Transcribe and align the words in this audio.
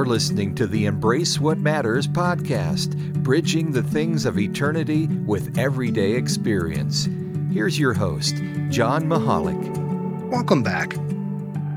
You're 0.00 0.06
listening 0.06 0.54
to 0.54 0.66
the 0.66 0.86
Embrace 0.86 1.38
What 1.38 1.58
Matters 1.58 2.08
podcast, 2.08 3.22
bridging 3.22 3.70
the 3.70 3.82
things 3.82 4.24
of 4.24 4.38
eternity 4.38 5.08
with 5.26 5.58
everyday 5.58 6.12
experience. 6.12 7.06
Here's 7.52 7.78
your 7.78 7.92
host, 7.92 8.36
John 8.70 9.04
Mahalik. 9.04 10.30
Welcome 10.30 10.62
back. 10.62 10.94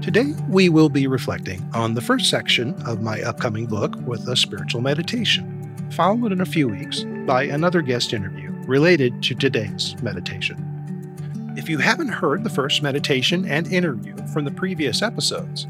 Today, 0.01 0.33
we 0.47 0.69
will 0.69 0.87
be 0.87 1.05
reflecting 1.05 1.69
on 1.73 1.95
the 1.95 2.01
first 2.01 2.29
section 2.29 2.73
of 2.83 3.01
my 3.01 3.21
upcoming 3.23 3.65
book 3.65 3.93
with 4.05 4.25
a 4.29 4.37
spiritual 4.37 4.79
meditation, 4.79 5.89
followed 5.91 6.31
in 6.31 6.39
a 6.39 6.45
few 6.45 6.69
weeks 6.69 7.03
by 7.25 7.43
another 7.43 7.81
guest 7.81 8.13
interview 8.13 8.53
related 8.67 9.21
to 9.23 9.35
today's 9.35 10.01
meditation. 10.01 11.53
If 11.57 11.67
you 11.67 11.77
haven't 11.79 12.07
heard 12.07 12.45
the 12.45 12.49
first 12.49 12.81
meditation 12.81 13.45
and 13.45 13.67
interview 13.67 14.15
from 14.27 14.45
the 14.45 14.51
previous 14.51 15.01
episodes, 15.01 15.67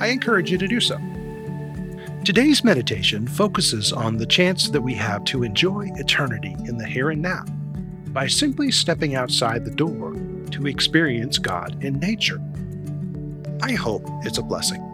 I 0.00 0.06
encourage 0.06 0.50
you 0.50 0.56
to 0.56 0.66
do 0.66 0.80
so. 0.80 0.98
Today's 2.24 2.62
meditation 2.62 3.26
focuses 3.26 3.92
on 3.92 4.16
the 4.16 4.26
chance 4.26 4.68
that 4.68 4.80
we 4.80 4.94
have 4.94 5.24
to 5.24 5.42
enjoy 5.42 5.90
eternity 5.96 6.54
in 6.66 6.78
the 6.78 6.86
here 6.86 7.10
and 7.10 7.20
now 7.20 7.44
by 8.12 8.28
simply 8.28 8.70
stepping 8.70 9.16
outside 9.16 9.64
the 9.64 9.74
door 9.74 10.14
to 10.52 10.68
experience 10.68 11.38
God 11.38 11.82
in 11.82 11.98
nature. 11.98 12.40
I 13.60 13.72
hope 13.72 14.04
it's 14.24 14.38
a 14.38 14.42
blessing. 14.42 14.91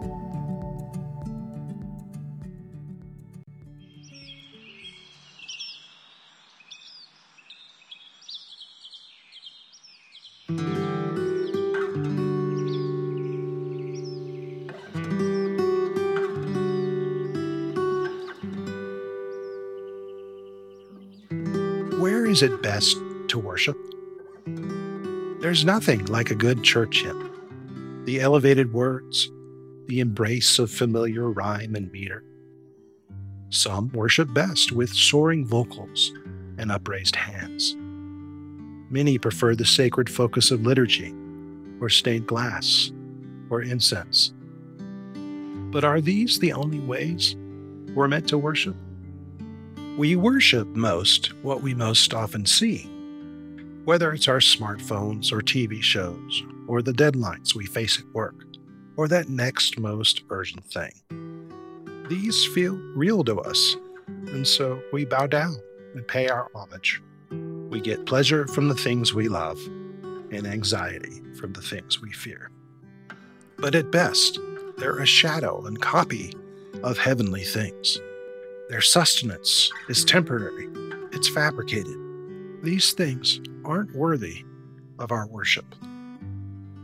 Where 21.99 22.25
is 22.25 22.41
it 22.41 22.63
best 22.63 22.97
to 23.27 23.37
worship? 23.37 23.77
There's 25.41 25.65
nothing 25.65 26.05
like 26.05 26.31
a 26.31 26.35
good 26.35 26.63
church 26.63 27.01
hymn 27.03 28.05
the 28.05 28.21
elevated 28.21 28.71
words, 28.71 29.29
the 29.87 29.99
embrace 29.99 30.59
of 30.59 30.71
familiar 30.71 31.29
rhyme 31.29 31.75
and 31.75 31.91
meter. 31.91 32.23
Some 33.49 33.89
worship 33.89 34.33
best 34.33 34.71
with 34.71 34.93
soaring 34.93 35.45
vocals 35.45 36.13
and 36.57 36.71
upraised 36.71 37.17
hands. 37.17 37.75
Many 38.89 39.17
prefer 39.17 39.53
the 39.53 39.65
sacred 39.65 40.09
focus 40.09 40.51
of 40.51 40.65
liturgy, 40.65 41.13
or 41.81 41.89
stained 41.89 42.27
glass, 42.27 42.93
or 43.49 43.61
incense. 43.61 44.31
But 45.69 45.83
are 45.83 45.99
these 45.99 46.39
the 46.39 46.53
only 46.53 46.79
ways 46.79 47.35
we're 47.93 48.07
meant 48.07 48.29
to 48.29 48.37
worship? 48.37 48.77
We 49.99 50.15
worship 50.15 50.65
most 50.77 51.33
what 51.43 51.61
we 51.61 51.73
most 51.73 52.13
often 52.13 52.45
see, 52.45 52.89
whether 53.83 54.13
it's 54.13 54.29
our 54.29 54.39
smartphones 54.39 55.33
or 55.33 55.41
TV 55.41 55.81
shows 55.81 56.41
or 56.67 56.81
the 56.81 56.93
deadlines 56.93 57.53
we 57.53 57.65
face 57.65 57.99
at 57.99 58.05
work, 58.13 58.45
or 58.95 59.09
that 59.09 59.27
next 59.27 59.77
most 59.77 60.21
urgent 60.29 60.63
thing. 60.63 60.93
These 62.07 62.45
feel 62.45 62.77
real 62.95 63.25
to 63.25 63.41
us, 63.41 63.75
and 64.27 64.47
so 64.47 64.81
we 64.93 65.03
bow 65.03 65.27
down 65.27 65.57
and 65.93 66.07
pay 66.07 66.29
our 66.29 66.47
homage. 66.55 67.01
We 67.69 67.81
get 67.81 68.05
pleasure 68.05 68.47
from 68.47 68.69
the 68.69 68.75
things 68.75 69.13
we 69.13 69.27
love 69.27 69.59
and 70.31 70.47
anxiety 70.47 71.21
from 71.37 71.51
the 71.51 71.61
things 71.61 72.01
we 72.01 72.13
fear. 72.13 72.51
But 73.57 73.75
at 73.75 73.91
best, 73.91 74.39
they're 74.77 74.99
a 74.99 75.05
shadow 75.05 75.65
and 75.65 75.81
copy 75.81 76.33
of 76.83 76.97
heavenly 76.97 77.43
things. 77.43 77.99
Their 78.69 78.81
sustenance 78.81 79.71
is 79.87 80.05
temporary, 80.05 80.69
it's 81.11 81.27
fabricated. 81.27 81.97
These 82.61 82.93
things 82.93 83.41
aren't 83.65 83.95
worthy 83.95 84.45
of 84.99 85.11
our 85.11 85.25
worship. 85.25 85.65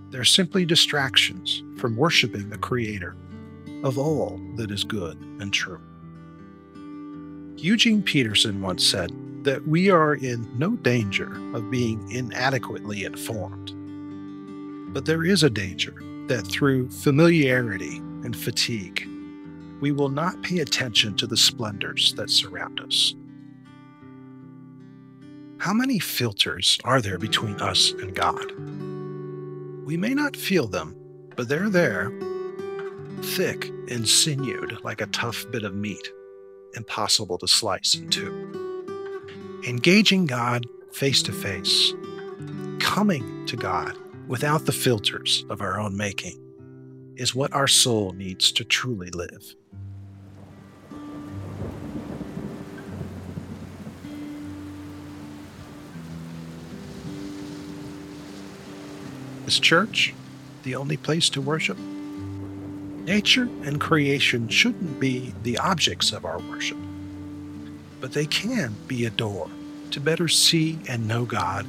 They're 0.09 0.23
simply 0.23 0.65
distractions 0.65 1.61
from 1.77 1.95
worshiping 1.95 2.49
the 2.49 2.57
Creator 2.57 3.15
of 3.83 3.99
all 3.99 4.41
that 4.55 4.71
is 4.71 4.83
good 4.83 5.15
and 5.39 5.53
true. 5.53 5.79
Eugene 7.57 8.01
Peterson 8.01 8.63
once 8.63 8.83
said 8.83 9.11
that 9.43 9.67
we 9.67 9.91
are 9.91 10.15
in 10.15 10.49
no 10.57 10.71
danger 10.77 11.39
of 11.55 11.69
being 11.69 12.09
inadequately 12.09 13.03
informed. 13.03 13.73
But 14.91 15.05
there 15.05 15.23
is 15.23 15.43
a 15.43 15.51
danger 15.51 15.93
that 16.29 16.47
through 16.47 16.89
familiarity 16.89 17.97
and 18.23 18.35
fatigue, 18.35 19.07
we 19.85 19.91
will 19.91 20.09
not 20.09 20.41
pay 20.41 20.61
attention 20.61 21.13
to 21.13 21.27
the 21.27 21.37
splendors 21.37 22.15
that 22.15 22.27
surround 22.27 22.79
us. 22.79 23.13
How 25.59 25.75
many 25.75 25.99
filters 25.99 26.79
are 26.83 27.01
there 27.01 27.19
between 27.19 27.61
us 27.61 27.91
and 27.91 28.15
God? 28.15 28.51
We 29.85 29.95
may 29.95 30.15
not 30.15 30.35
feel 30.35 30.65
them, 30.65 30.95
but 31.35 31.47
they're 31.49 31.69
there, 31.69 32.11
thick 33.21 33.67
and 33.87 34.07
sinewed 34.07 34.83
like 34.83 35.01
a 35.01 35.05
tough 35.21 35.45
bit 35.51 35.63
of 35.63 35.75
meat, 35.75 36.09
impossible 36.73 37.37
to 37.37 37.47
slice 37.47 37.93
in 37.93 38.09
two. 38.09 39.61
Engaging 39.67 40.25
God 40.25 40.65
face 40.93 41.21
to 41.21 41.31
face, 41.31 41.93
coming 42.79 43.45
to 43.45 43.55
God 43.55 43.95
without 44.27 44.65
the 44.65 44.71
filters 44.71 45.45
of 45.51 45.61
our 45.61 45.79
own 45.79 45.95
making, 45.95 46.41
is 47.17 47.35
what 47.35 47.53
our 47.53 47.67
soul 47.67 48.13
needs 48.13 48.51
to 48.53 48.63
truly 48.63 49.11
live. 49.11 49.53
Is 59.45 59.59
church 59.59 60.11
the 60.63 60.73
only 60.73 60.97
place 60.97 61.29
to 61.29 61.41
worship? 61.41 61.77
Nature 61.77 63.47
and 63.63 63.79
creation 63.79 64.49
shouldn't 64.49 64.99
be 64.99 65.35
the 65.43 65.59
objects 65.59 66.11
of 66.11 66.25
our 66.25 66.39
worship, 66.39 66.79
but 68.01 68.13
they 68.13 68.25
can 68.25 68.73
be 68.87 69.05
a 69.05 69.11
door 69.11 69.47
to 69.91 69.99
better 69.99 70.27
see 70.27 70.79
and 70.89 71.07
know 71.07 71.25
God, 71.25 71.67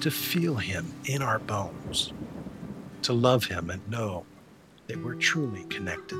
to 0.00 0.10
feel 0.10 0.56
Him 0.56 0.92
in 1.04 1.22
our 1.22 1.38
bones, 1.38 2.12
to 3.02 3.12
love 3.12 3.44
Him 3.44 3.70
and 3.70 3.88
know 3.88 4.26
that 4.88 5.00
we're 5.04 5.14
truly 5.14 5.62
connected. 5.66 6.18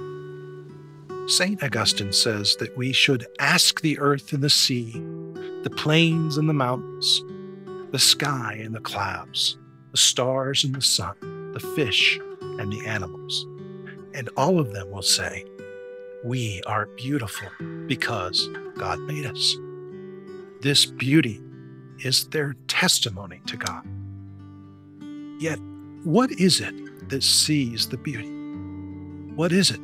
St. 1.26 1.60
Augustine 1.60 2.12
says 2.12 2.54
that 2.60 2.76
we 2.76 2.92
should 2.92 3.26
ask 3.40 3.80
the 3.80 3.98
earth 3.98 4.32
and 4.32 4.44
the 4.44 4.50
sea, 4.50 4.92
the 5.64 5.74
plains 5.76 6.36
and 6.36 6.48
the 6.48 6.54
mountains, 6.54 7.24
the 7.90 7.98
sky 7.98 8.60
and 8.62 8.72
the 8.72 8.80
clouds 8.80 9.58
the 9.91 9.97
stars 9.97 10.64
and 10.64 10.74
the 10.74 10.82
sun, 10.82 11.52
the 11.52 11.60
fish 11.60 12.19
and 12.41 12.72
the 12.72 12.86
animals. 12.86 13.47
And 14.14 14.28
all 14.36 14.58
of 14.58 14.72
them 14.72 14.91
will 14.91 15.02
say, 15.02 15.44
We 16.24 16.62
are 16.66 16.86
beautiful 16.97 17.48
because 17.86 18.48
God 18.76 18.98
made 19.00 19.26
us. 19.26 19.56
This 20.62 20.86
beauty 20.86 21.41
is 22.04 22.28
their 22.28 22.54
testimony 22.69 23.41
to 23.47 23.56
God. 23.56 23.86
Yet, 25.38 25.58
what 26.04 26.30
is 26.32 26.60
it 26.60 27.08
that 27.08 27.22
sees 27.22 27.88
the 27.88 27.98
beauty? 27.98 28.30
What 29.34 29.53
is 29.53 29.70
it 29.70 29.80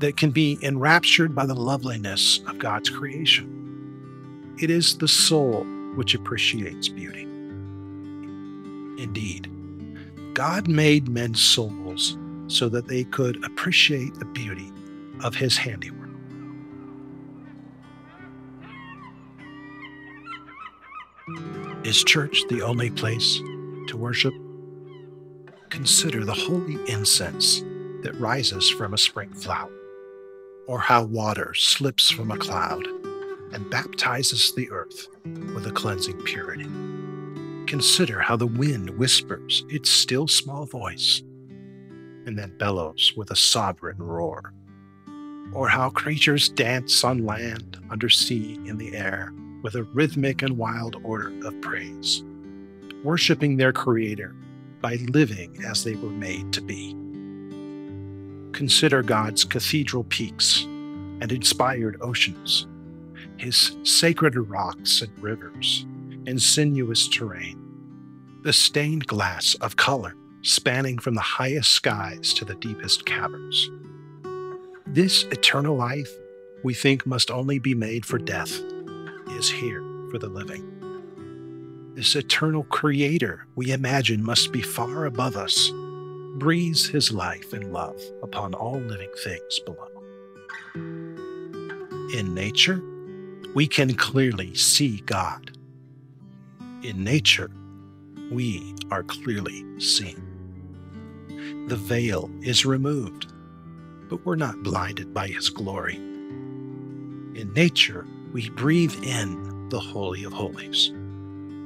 that 0.00 0.16
can 0.16 0.30
be 0.30 0.58
enraptured 0.62 1.34
by 1.34 1.46
the 1.46 1.54
loveliness 1.54 2.40
of 2.46 2.58
God's 2.58 2.90
creation? 2.90 4.56
It 4.58 4.70
is 4.70 4.98
the 4.98 5.08
soul 5.08 5.64
which 5.94 6.14
appreciates 6.14 6.88
beauty. 6.88 7.25
Indeed, 8.98 9.50
God 10.34 10.68
made 10.68 11.08
men's 11.08 11.40
souls 11.40 12.16
so 12.48 12.68
that 12.68 12.88
they 12.88 13.04
could 13.04 13.44
appreciate 13.44 14.14
the 14.14 14.24
beauty 14.24 14.72
of 15.22 15.34
his 15.34 15.56
handiwork. 15.56 16.08
Is 21.84 22.04
church 22.04 22.42
the 22.48 22.62
only 22.62 22.90
place 22.90 23.38
to 23.88 23.96
worship? 23.96 24.34
Consider 25.70 26.24
the 26.24 26.34
holy 26.34 26.78
incense 26.90 27.60
that 28.02 28.16
rises 28.18 28.68
from 28.68 28.94
a 28.94 28.98
spring 28.98 29.32
flower, 29.32 29.72
or 30.66 30.78
how 30.78 31.04
water 31.04 31.54
slips 31.54 32.10
from 32.10 32.30
a 32.30 32.38
cloud 32.38 32.86
and 33.52 33.70
baptizes 33.70 34.52
the 34.54 34.70
earth 34.70 35.08
with 35.54 35.66
a 35.66 35.72
cleansing 35.72 36.20
purity. 36.22 36.68
Consider 37.66 38.20
how 38.20 38.36
the 38.36 38.46
wind 38.46 38.90
whispers 38.90 39.64
its 39.68 39.90
still 39.90 40.28
small 40.28 40.66
voice 40.66 41.22
and 42.26 42.38
then 42.38 42.56
bellows 42.58 43.12
with 43.16 43.30
a 43.30 43.36
sovereign 43.36 43.98
roar, 43.98 44.52
or 45.52 45.68
how 45.68 45.90
creatures 45.90 46.48
dance 46.48 47.02
on 47.04 47.24
land, 47.24 47.78
under 47.90 48.08
sea, 48.08 48.54
in 48.66 48.78
the 48.78 48.96
air, 48.96 49.32
with 49.62 49.74
a 49.74 49.82
rhythmic 49.84 50.42
and 50.42 50.56
wild 50.56 50.96
order 51.04 51.32
of 51.46 51.60
praise, 51.60 52.24
worshiping 53.02 53.56
their 53.56 53.72
Creator 53.72 54.34
by 54.80 54.96
living 55.08 55.64
as 55.64 55.82
they 55.82 55.94
were 55.96 56.10
made 56.10 56.52
to 56.52 56.60
be. 56.60 56.92
Consider 58.52 59.02
God's 59.02 59.44
cathedral 59.44 60.04
peaks 60.04 60.62
and 61.20 61.32
inspired 61.32 61.96
oceans, 62.00 62.66
his 63.36 63.76
sacred 63.82 64.36
rocks 64.36 65.02
and 65.02 65.16
rivers, 65.22 65.86
and 66.26 66.40
sinuous 66.40 67.08
terrain, 67.08 67.60
the 68.42 68.52
stained 68.52 69.06
glass 69.06 69.54
of 69.60 69.76
color 69.76 70.14
spanning 70.42 70.98
from 70.98 71.14
the 71.14 71.20
highest 71.20 71.72
skies 71.72 72.32
to 72.34 72.44
the 72.44 72.54
deepest 72.56 73.04
caverns. 73.04 73.70
This 74.86 75.24
eternal 75.24 75.76
life 75.76 76.10
we 76.62 76.72
think 76.74 77.06
must 77.06 77.30
only 77.30 77.58
be 77.58 77.74
made 77.74 78.06
for 78.06 78.18
death 78.18 78.52
is 79.30 79.50
here 79.50 79.82
for 80.10 80.18
the 80.18 80.28
living. 80.28 80.72
This 81.94 82.14
eternal 82.14 82.64
creator 82.64 83.46
we 83.54 83.72
imagine 83.72 84.22
must 84.22 84.52
be 84.52 84.62
far 84.62 85.06
above 85.06 85.36
us, 85.36 85.70
breathes 86.36 86.86
his 86.86 87.10
life 87.10 87.52
and 87.52 87.72
love 87.72 88.00
upon 88.22 88.54
all 88.54 88.78
living 88.78 89.10
things 89.24 89.58
below. 89.60 89.88
In 92.14 92.34
nature, 92.34 92.82
we 93.54 93.66
can 93.66 93.94
clearly 93.94 94.54
see 94.54 95.00
God. 95.06 95.55
In 96.86 97.02
nature, 97.02 97.50
we 98.30 98.76
are 98.92 99.02
clearly 99.02 99.64
seen. 99.80 100.22
The 101.66 101.74
veil 101.74 102.30
is 102.42 102.64
removed, 102.64 103.26
but 104.08 104.24
we're 104.24 104.36
not 104.36 104.62
blinded 104.62 105.12
by 105.12 105.26
his 105.26 105.48
glory. 105.48 105.96
In 105.96 107.50
nature, 107.56 108.06
we 108.32 108.50
breathe 108.50 108.94
in 109.02 109.68
the 109.68 109.80
Holy 109.80 110.22
of 110.22 110.32
Holies, 110.32 110.90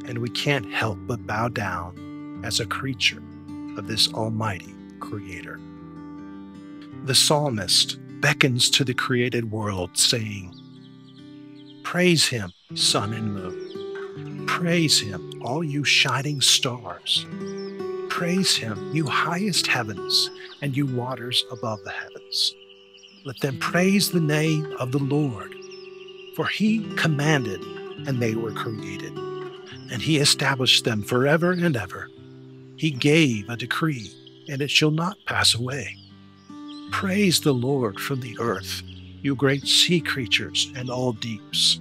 and 0.07 0.17
we 0.21 0.31
can't 0.31 0.73
help 0.73 0.97
but 1.03 1.27
bow 1.27 1.49
down 1.49 2.41
as 2.43 2.59
a 2.59 2.65
creature 2.65 3.23
of 3.77 3.89
this 3.89 4.11
Almighty 4.15 4.75
Creator. 5.01 5.61
The 7.05 7.15
psalmist 7.15 7.99
beckons 8.23 8.71
to 8.71 8.85
the 8.85 8.95
created 8.95 9.51
world, 9.51 9.99
saying, 9.99 10.55
Praise 11.83 12.27
him, 12.27 12.55
sun 12.75 13.13
and 13.13 13.35
moon. 13.35 13.70
Praise 14.61 15.01
him, 15.01 15.41
all 15.43 15.65
you 15.65 15.85
shining 15.85 16.43
stars. 16.43 17.25
Praise 18.11 18.55
him, 18.55 18.91
you 18.93 19.07
highest 19.07 19.67
heavens, 19.67 20.29
and 20.61 20.77
you 20.77 20.85
waters 20.85 21.47
above 21.51 21.83
the 21.83 21.91
heavens. 21.91 22.55
Let 23.25 23.41
them 23.41 23.59
praise 23.59 24.11
the 24.11 24.21
name 24.21 24.77
of 24.79 24.93
the 24.93 24.99
Lord, 24.99 25.55
for 26.37 26.47
he 26.47 26.87
commanded, 26.97 27.63
and 28.07 28.21
they 28.21 28.35
were 28.35 28.53
created, 28.53 29.17
and 29.91 30.03
he 30.03 30.19
established 30.19 30.85
them 30.85 31.05
forever 31.05 31.53
and 31.53 31.75
ever. 31.75 32.11
He 32.77 32.91
gave 32.91 33.49
a 33.49 33.57
decree, 33.57 34.13
and 34.51 34.61
it 34.61 34.71
shall 34.71 34.91
not 34.91 35.17
pass 35.25 35.55
away. 35.55 35.97
Praise 36.91 37.41
the 37.41 37.55
Lord 37.55 37.99
from 37.99 38.21
the 38.21 38.37
earth, 38.39 38.83
you 39.23 39.35
great 39.35 39.67
sea 39.67 40.03
creatures 40.03 40.71
and 40.77 40.91
all 40.91 41.13
deeps, 41.13 41.81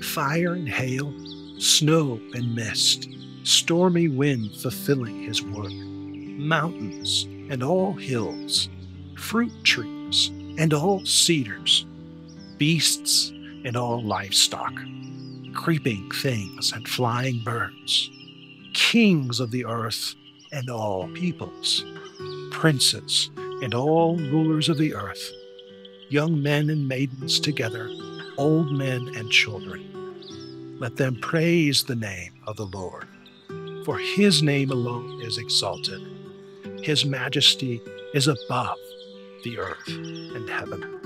fire 0.00 0.52
and 0.52 0.68
hail, 0.68 1.12
snow 1.60 2.18
and 2.32 2.54
mist, 2.54 3.08
stormy 3.42 4.08
wind 4.08 4.50
fulfilling 4.56 5.24
his 5.24 5.42
work, 5.42 5.72
mountains 5.72 7.24
and 7.50 7.62
all 7.62 7.92
hills, 7.92 8.70
fruit 9.18 9.52
trees 9.62 10.28
and 10.56 10.72
all 10.72 11.04
cedars, 11.04 11.84
beasts 12.56 13.28
and 13.64 13.76
all 13.76 14.02
livestock, 14.02 14.72
creeping 15.52 16.10
things 16.12 16.72
and 16.72 16.88
flying 16.88 17.42
birds, 17.44 18.10
kings 18.72 19.38
of 19.38 19.50
the 19.50 19.66
earth 19.66 20.14
and 20.52 20.70
all 20.70 21.08
peoples, 21.08 21.84
princes 22.50 23.30
and 23.62 23.74
all 23.74 24.16
rulers 24.16 24.70
of 24.70 24.78
the 24.78 24.94
earth, 24.94 25.30
young 26.08 26.42
men 26.42 26.70
and 26.70 26.88
maidens 26.88 27.38
together, 27.38 27.90
old 28.38 28.72
men 28.72 29.10
and 29.14 29.30
children. 29.30 29.99
Let 30.80 30.96
them 30.96 31.16
praise 31.20 31.84
the 31.84 31.94
name 31.94 32.32
of 32.46 32.56
the 32.56 32.64
Lord, 32.64 33.06
for 33.84 33.98
his 33.98 34.42
name 34.42 34.70
alone 34.70 35.20
is 35.20 35.36
exalted. 35.36 36.00
His 36.82 37.04
majesty 37.04 37.82
is 38.14 38.28
above 38.28 38.78
the 39.44 39.58
earth 39.58 39.86
and 39.88 40.48
heaven. 40.48 40.99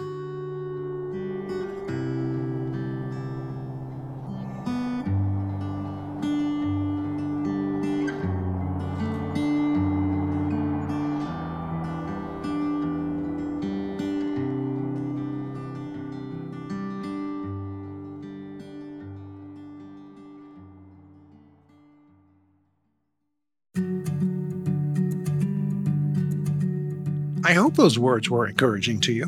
I 27.46 27.52
hope 27.52 27.74
those 27.74 27.98
words 27.98 28.30
were 28.30 28.48
encouraging 28.48 29.00
to 29.00 29.12
you, 29.12 29.26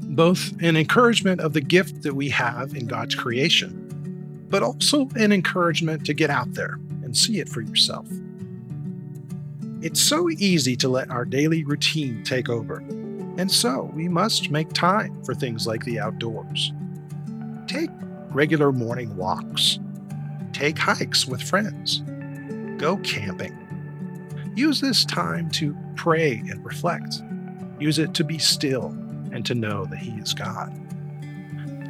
both 0.00 0.54
an 0.62 0.74
encouragement 0.74 1.42
of 1.42 1.52
the 1.52 1.60
gift 1.60 2.00
that 2.00 2.14
we 2.14 2.30
have 2.30 2.74
in 2.74 2.86
God's 2.86 3.14
creation, 3.14 4.46
but 4.48 4.62
also 4.62 5.06
an 5.16 5.32
encouragement 5.32 6.06
to 6.06 6.14
get 6.14 6.30
out 6.30 6.54
there 6.54 6.78
and 7.02 7.14
see 7.14 7.40
it 7.40 7.48
for 7.50 7.60
yourself. 7.60 8.06
It's 9.82 10.00
so 10.00 10.30
easy 10.30 10.76
to 10.76 10.88
let 10.88 11.10
our 11.10 11.26
daily 11.26 11.62
routine 11.62 12.24
take 12.24 12.48
over, 12.48 12.78
and 13.36 13.52
so 13.52 13.92
we 13.94 14.08
must 14.08 14.50
make 14.50 14.72
time 14.72 15.22
for 15.22 15.34
things 15.34 15.66
like 15.66 15.84
the 15.84 16.00
outdoors. 16.00 16.72
Take 17.66 17.90
regular 18.30 18.72
morning 18.72 19.14
walks, 19.14 19.78
take 20.54 20.78
hikes 20.78 21.26
with 21.26 21.42
friends, 21.42 22.02
go 22.78 22.96
camping. 22.96 23.54
Use 24.56 24.80
this 24.80 25.04
time 25.04 25.50
to 25.50 25.76
pray 25.96 26.36
and 26.48 26.64
reflect 26.64 27.20
Use 27.78 27.98
it 27.98 28.14
to 28.14 28.24
be 28.24 28.38
still 28.38 28.86
and 29.32 29.44
to 29.46 29.54
know 29.54 29.84
that 29.86 29.98
He 29.98 30.12
is 30.12 30.34
God. 30.34 30.72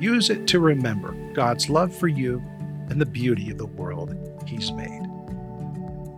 Use 0.03 0.31
it 0.31 0.47
to 0.49 0.61
remember 0.61 1.13
God's 1.35 1.69
love 1.69 1.95
for 1.95 2.09
you 2.09 2.43
and 2.89 3.01
the 3.01 3.07
beauty 3.07 3.51
of 3.51 3.59
the 3.59 3.67
world 3.67 4.15
He's 4.47 4.73
made. 4.73 5.03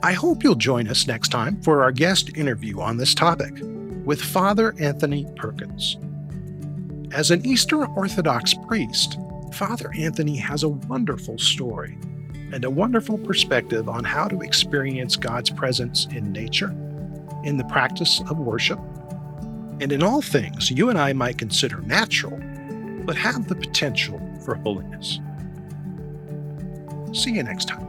I 0.03 0.13
hope 0.13 0.43
you'll 0.43 0.55
join 0.55 0.89
us 0.89 1.07
next 1.07 1.29
time 1.29 1.61
for 1.61 1.83
our 1.83 1.93
guest 1.93 2.37
interview 2.37 2.81
on 2.81 2.97
this 2.97 3.15
topic 3.15 3.53
with 4.05 4.21
Father 4.21 4.75
Anthony 4.79 5.27
Perkins. 5.37 5.99
As 7.13 7.31
an 7.31 7.45
Eastern 7.45 7.85
Orthodox 7.97 8.55
priest, 8.67 9.19
Father 9.53 9.93
Anthony 9.97 10.37
has 10.37 10.63
a 10.63 10.69
wonderful 10.69 11.39
story 11.39 11.99
and 12.53 12.65
a 12.65 12.71
wonderful 12.71 13.19
perspective 13.19 13.89
on 13.89 14.05
how 14.05 14.27
to 14.29 14.41
experience 14.41 15.17
God's 15.17 15.51
presence 15.51 16.07
in 16.07 16.33
nature, 16.33 16.71
in 17.45 17.57
the 17.57 17.65
practice 17.65 18.23
of 18.29 18.39
worship, 18.39 18.81
and 19.81 19.93
in 19.93 20.03
all 20.03 20.23
things 20.23 20.71
you 20.71 20.91
and 20.91 20.99
I 20.99 21.13
might 21.13 21.39
consider 21.39 21.81
natural, 21.81 22.39
but 23.05 23.17
have 23.17 23.49
the 23.49 23.55
potential 23.55 24.21
for 24.45 24.57
holiness. 24.57 25.21
See 27.13 27.33
you 27.33 27.43
next 27.43 27.69
time. 27.69 27.87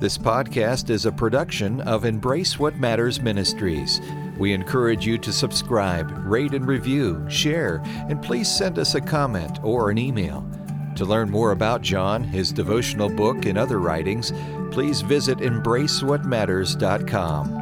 This 0.00 0.18
podcast 0.18 0.90
is 0.90 1.06
a 1.06 1.12
production 1.12 1.80
of 1.80 2.04
Embrace 2.04 2.58
What 2.58 2.76
Matters 2.76 3.20
Ministries. 3.20 4.00
We 4.38 4.52
encourage 4.52 5.04
you 5.04 5.18
to 5.18 5.32
subscribe, 5.32 6.12
rate 6.24 6.54
and 6.54 6.68
review, 6.68 7.28
share, 7.28 7.82
and 8.08 8.22
please 8.22 8.48
send 8.48 8.78
us 8.78 8.94
a 8.94 9.00
comment 9.00 9.58
or 9.64 9.90
an 9.90 9.98
email. 9.98 10.48
To 10.94 11.04
learn 11.04 11.28
more 11.30 11.50
about 11.50 11.82
John, 11.82 12.22
his 12.22 12.52
devotional 12.52 13.08
book, 13.08 13.46
and 13.46 13.58
other 13.58 13.80
writings, 13.80 14.32
please 14.70 15.00
visit 15.00 15.38
embracewhatmatters.com. 15.38 17.57